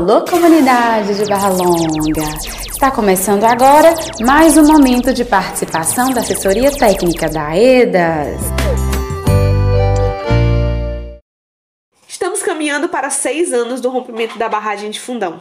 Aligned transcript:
Alô, 0.00 0.24
comunidade 0.24 1.14
de 1.14 1.26
Barra 1.26 1.50
Longa! 1.50 2.22
Está 2.70 2.90
começando 2.90 3.44
agora 3.44 3.94
mais 4.22 4.56
um 4.56 4.66
momento 4.66 5.12
de 5.12 5.26
participação 5.26 6.10
da 6.10 6.22
assessoria 6.22 6.72
técnica 6.72 7.28
da 7.28 7.54
EDAS. 7.54 8.40
Estamos 12.08 12.42
caminhando 12.42 12.88
para 12.88 13.10
seis 13.10 13.52
anos 13.52 13.82
do 13.82 13.90
rompimento 13.90 14.38
da 14.38 14.48
barragem 14.48 14.90
de 14.90 14.98
Fundão. 14.98 15.38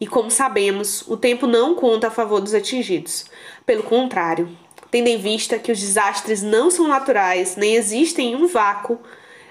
E 0.00 0.06
como 0.06 0.30
sabemos, 0.30 1.06
o 1.06 1.14
tempo 1.14 1.46
não 1.46 1.74
conta 1.74 2.08
a 2.08 2.10
favor 2.10 2.40
dos 2.40 2.54
atingidos. 2.54 3.26
Pelo 3.66 3.82
contrário, 3.82 4.48
tendo 4.90 5.08
em 5.08 5.18
vista 5.18 5.58
que 5.58 5.70
os 5.70 5.78
desastres 5.78 6.42
não 6.42 6.70
são 6.70 6.88
naturais 6.88 7.56
nem 7.56 7.74
existem 7.74 8.32
em 8.32 8.36
um 8.36 8.46
vácuo, 8.46 8.98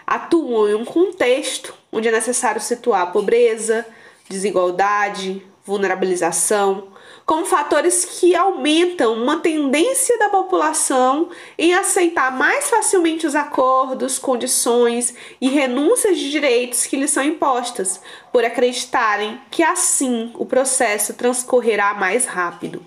atuam 0.08 0.68
em 0.68 0.73
um 0.73 0.84
contexto 0.84 1.75
onde 1.92 2.07
é 2.07 2.11
necessário 2.11 2.60
situar 2.60 3.11
pobreza, 3.11 3.86
desigualdade, 4.32 5.46
vulnerabilização, 5.64 6.88
como 7.26 7.46
fatores 7.46 8.04
que 8.04 8.36
aumentam 8.36 9.14
uma 9.14 9.40
tendência 9.40 10.18
da 10.18 10.30
população 10.30 11.30
em 11.57 11.74
aceitar 11.74 12.36
mais 12.36 12.70
facilmente 12.70 13.28
os 13.28 13.36
acordos, 13.36 14.18
condições 14.18 15.14
e 15.40 15.48
renúncias 15.50 16.18
de 16.18 16.32
direitos 16.32 16.86
que 16.86 16.98
lhes 16.98 17.12
são 17.12 17.24
impostas, 17.24 18.02
por 18.32 18.44
acreditarem 18.44 19.40
que 19.52 19.62
assim 19.62 20.32
o 20.36 20.46
processo 20.46 21.14
transcorrerá 21.14 21.93
mais 21.93 22.26
rápido. 22.26 22.84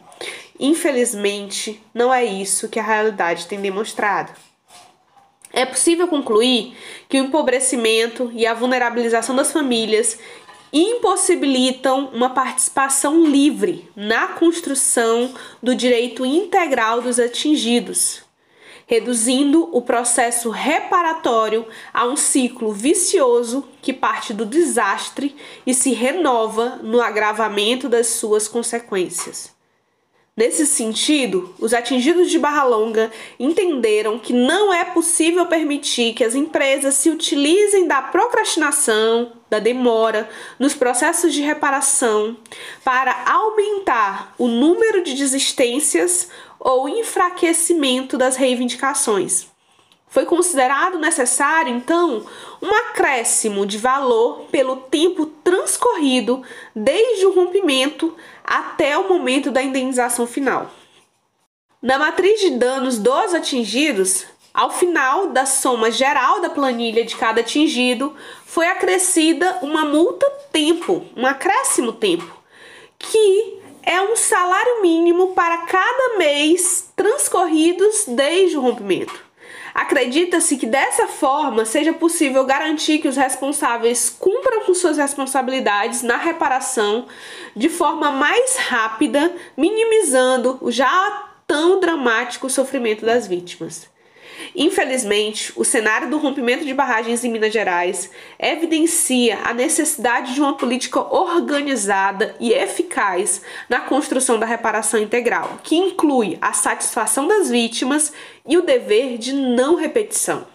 Infelizmente, 0.59 1.83
não 1.92 2.12
é 2.12 2.25
isso 2.25 2.69
que 2.69 2.79
a 2.79 2.83
realidade 2.83 3.47
tem 3.47 3.61
demonstrado. 3.61 4.33
É 5.53 5.65
possível 5.65 6.09
concluir 6.09 6.77
que 7.09 7.20
o 7.20 7.25
empobrecimento 7.25 8.29
e 8.34 8.45
a 8.45 8.55
vulnerabilização 8.55 9.37
das 9.37 9.53
famílias 9.53 10.19
impossibilitam 10.75 12.11
uma 12.12 12.30
participação 12.30 13.25
livre 13.25 13.89
na 13.94 14.27
construção 14.27 15.33
do 15.62 15.72
direito 15.72 16.27
integral 16.27 17.00
dos 17.00 17.20
atingidos, 17.20 18.25
reduzindo 18.84 19.70
o 19.72 19.80
processo 19.80 20.50
reparatório 20.50 21.64
a 21.92 22.05
um 22.06 22.17
ciclo 22.17 22.72
vicioso 22.72 23.64
que 23.80 23.92
parte 23.92 24.34
do 24.34 24.45
desastre 24.45 25.36
e 25.64 25.72
se 25.72 25.92
renova 25.92 26.80
no 26.83 27.00
agravamento 27.00 27.89
das 27.89 28.08
suas 28.08 28.48
consequências. 28.48 29.53
Nesse 30.36 30.66
sentido, 30.66 31.54
os 31.60 31.72
atingidos 31.72 32.28
de 32.28 32.40
Barra 32.40 32.64
Longa 32.64 33.12
entenderam 33.38 34.18
que 34.18 34.32
não 34.32 34.74
é 34.74 34.84
possível 34.84 35.46
permitir 35.46 36.12
que 36.12 36.24
as 36.24 36.34
empresas 36.34 36.94
se 36.94 37.08
utilizem 37.08 37.86
da 37.86 38.02
procrastinação, 38.02 39.30
da 39.48 39.60
demora 39.60 40.28
nos 40.58 40.74
processos 40.74 41.32
de 41.32 41.40
reparação 41.40 42.36
para 42.82 43.30
aumentar 43.30 44.34
o 44.36 44.48
número 44.48 45.05
de 45.05 45.14
desistências 45.14 46.28
ou 46.58 46.88
enfraquecimento 46.88 48.18
das 48.18 48.34
reivindicações. 48.34 49.53
Foi 50.15 50.25
considerado 50.25 50.97
necessário, 50.97 51.75
então, 51.75 52.25
um 52.62 52.73
acréscimo 52.73 53.67
de 53.67 53.77
valor 53.77 54.43
pelo 54.48 54.77
tempo 54.77 55.27
transcorrido 55.27 56.41
desde 56.73 57.27
o 57.27 57.34
rompimento 57.34 58.15
até 58.45 58.97
o 58.97 59.09
momento 59.09 59.51
da 59.51 59.61
indenização 59.61 60.25
final. 60.25 60.70
Na 61.83 61.98
matriz 61.98 62.39
de 62.39 62.51
danos 62.51 62.97
dos 62.97 63.35
atingidos, 63.35 64.25
ao 64.55 64.70
final 64.70 65.31
da 65.31 65.47
soma 65.47 65.91
geral 65.91 66.41
da 66.41 66.48
planilha 66.48 67.05
de 67.05 67.17
cada 67.17 67.41
atingido, 67.41 68.15
foi 68.47 68.69
acrescida 68.69 69.59
uma 69.62 69.85
multa 69.85 70.31
tempo, 70.53 71.05
um 71.17 71.27
acréscimo 71.27 71.92
tempo, 71.92 72.41
que 73.01 73.59
é 73.83 74.01
um 74.01 74.15
salário 74.15 74.80
mínimo 74.80 75.33
para 75.33 75.67
cada 75.67 76.19
mês 76.19 76.89
transcorridos 76.95 78.05
desde 78.07 78.57
o 78.57 78.61
rompimento. 78.61 79.33
Acredita-se 79.74 80.57
que 80.57 80.67
dessa 80.67 81.08
forma 81.08 81.64
seja 81.64 81.92
possível 81.92 82.45
garantir 82.45 83.01
que 83.01 83.08
os 83.08 83.17
responsáveis 83.17 84.08
cumpram 84.08 84.61
com 84.61 84.73
suas 84.73 84.98
responsabilidades 84.98 86.02
na 86.02 86.17
reparação 86.17 87.08
de 87.57 87.68
forma 87.68 88.12
mais 88.12 88.57
rápida, 88.57 89.35
minimizando 89.57 90.58
o 90.61 90.70
já 90.70 91.29
tão 91.45 91.80
dramático 91.80 92.48
sofrimento 92.48 93.05
das 93.05 93.27
vítimas. 93.27 93.92
Infelizmente, 94.55 95.53
o 95.57 95.65
cenário 95.65 96.09
do 96.09 96.17
rompimento 96.17 96.65
de 96.65 96.73
barragens 96.73 97.25
em 97.25 97.31
Minas 97.31 97.53
Gerais 97.53 98.09
evidencia 98.39 99.41
a 99.42 99.53
necessidade 99.53 100.33
de 100.33 100.41
uma 100.41 100.57
política 100.57 101.01
organizada 101.01 102.37
e 102.39 102.53
eficaz 102.53 103.42
na 103.69 103.81
construção 103.81 104.39
da 104.39 104.47
reparação 104.47 105.01
integral, 105.01 105.59
que 105.65 105.75
inclui 105.75 106.39
a 106.41 106.53
satisfação 106.53 107.27
das 107.27 107.51
vítimas 107.51 108.13
e 108.47 108.57
o 108.57 108.63
dever 108.63 109.19
de 109.19 109.33
não 109.33 109.75
repetição. 109.75 110.47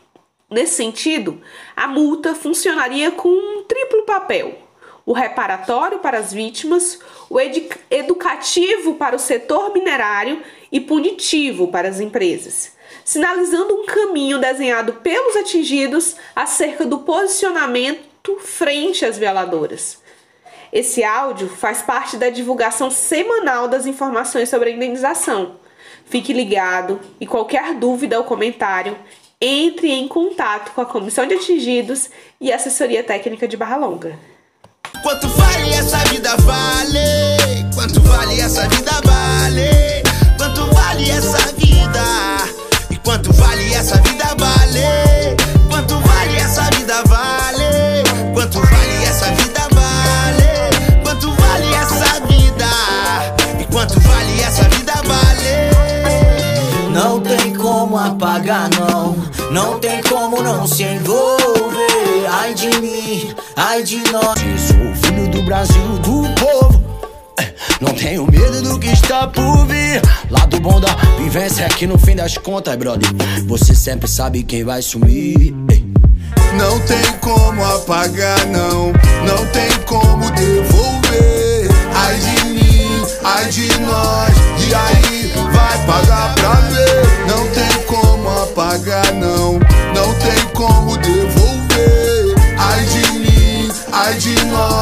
Nesse 0.49 0.75
sentido, 0.75 1.41
a 1.75 1.85
multa 1.85 2.33
funcionaria 2.33 3.11
com 3.11 3.27
um 3.27 3.63
triplo 3.63 4.03
papel: 4.03 4.59
o 5.05 5.11
reparatório 5.11 5.99
para 5.99 6.17
as 6.17 6.31
vítimas, 6.31 6.99
o 7.29 7.37
educativo 7.91 8.95
para 8.95 9.17
o 9.17 9.19
setor 9.19 9.73
minerário 9.73 10.41
e 10.71 10.79
punitivo 10.79 11.67
para 11.67 11.89
as 11.89 11.99
empresas 11.99 12.78
sinalizando 13.03 13.73
um 13.73 13.85
caminho 13.85 14.39
desenhado 14.39 14.93
pelos 14.93 15.35
atingidos 15.35 16.15
acerca 16.35 16.85
do 16.85 16.99
posicionamento 16.99 18.37
frente 18.39 19.05
às 19.05 19.17
violadoras. 19.17 19.99
Esse 20.71 21.03
áudio 21.03 21.49
faz 21.49 21.81
parte 21.81 22.17
da 22.17 22.29
divulgação 22.29 22.91
semanal 22.91 23.67
das 23.67 23.85
informações 23.85 24.49
sobre 24.49 24.69
a 24.69 24.73
indenização. 24.73 25.55
Fique 26.05 26.31
ligado 26.31 26.99
e 27.19 27.25
qualquer 27.25 27.73
dúvida 27.75 28.17
ou 28.17 28.23
comentário, 28.23 28.95
entre 29.41 29.89
em 29.89 30.07
contato 30.07 30.71
com 30.73 30.81
a 30.81 30.85
Comissão 30.85 31.25
de 31.25 31.35
Atingidos 31.35 32.09
e 32.41 32.51
a 32.51 32.55
Assessoria 32.55 33.03
Técnica 33.03 33.47
de 33.47 33.57
Barra 33.57 33.77
Longa. 33.77 34.17
Quanto 35.01 35.27
vale 35.29 35.69
essa 35.73 35.97
vida 36.09 36.35
vale? 36.37 36.99
Quanto 37.73 38.01
vale 38.01 38.41
essa 38.41 38.67
vida 38.67 38.91
vale? 39.03 40.03
Quanto 40.37 40.65
vale 40.73 41.09
essa 41.09 41.37
vida? 41.37 41.58
Apagar 58.59 58.69
não, 58.77 59.15
não 59.51 59.79
tem 59.79 60.01
como 60.03 60.41
não 60.41 60.67
se 60.67 60.83
envolver. 60.83 62.27
Ai 62.29 62.53
de 62.53 62.81
mim, 62.81 63.33
ai 63.55 63.83
de 63.83 63.97
nós. 64.11 64.39
Sou 64.67 64.95
filho 64.95 65.29
do 65.29 65.43
Brasil, 65.43 65.97
do 65.99 66.23
povo. 66.35 66.79
Não 67.79 67.93
tenho 67.93 68.29
medo 68.29 68.61
do 68.61 68.79
que 68.79 68.89
está 68.89 69.27
por 69.27 69.65
vir. 69.67 70.01
Lado 70.29 70.59
bom 70.59 70.79
da 70.79 70.93
vivência 71.17 71.63
é 71.63 71.69
que 71.69 71.87
no 71.87 71.97
fim 71.97 72.15
das 72.15 72.37
contas, 72.37 72.75
brother, 72.75 73.09
você 73.47 73.73
sempre 73.73 74.09
sabe 74.09 74.43
quem 74.43 74.65
vai 74.65 74.81
sumir. 74.81 75.55
Não 76.57 76.79
tem 76.81 77.13
como 77.21 77.63
apagar, 77.63 78.45
não. 78.47 78.87
Não 79.25 79.45
tem 79.51 79.71
como 79.85 80.29
devolver. 80.31 81.69
Ai 81.95 82.17
de 82.17 82.45
mim, 82.45 83.03
ai 83.23 83.45
de 83.45 83.79
nós. 83.79 84.38
you 94.29 94.35
know 94.45 94.78